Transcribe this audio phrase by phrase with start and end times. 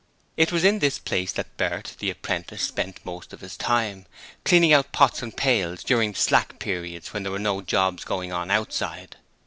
[0.35, 4.07] It was in this place that Bert the apprentice spent most of his time,
[4.43, 8.49] cleaning out pots and pails, during slack periods when there were no jobs going on
[8.49, 9.17] outside.